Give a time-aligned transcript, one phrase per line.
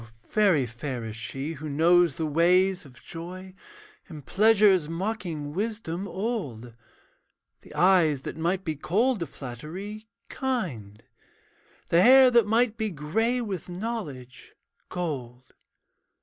[0.31, 3.53] very fair is she who knows the ways Of joy:
[4.09, 6.73] in pleasure's mocking wisdom old,
[7.61, 11.03] The eyes that might be cold to flattery, kind;
[11.89, 14.55] The hair that might be grey with knowledge,
[14.89, 15.53] gold.